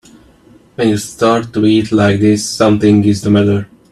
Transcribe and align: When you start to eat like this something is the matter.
When 0.73 0.89
you 0.89 0.97
start 0.97 1.53
to 1.53 1.63
eat 1.67 1.91
like 1.91 2.21
this 2.21 2.43
something 2.43 3.05
is 3.05 3.21
the 3.21 3.29
matter. 3.29 3.67